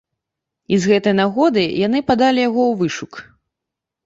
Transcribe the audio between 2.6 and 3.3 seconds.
ў вышук.